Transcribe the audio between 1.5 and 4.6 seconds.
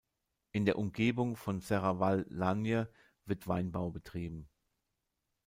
Serravalle Langhe wird Weinbau betrieben.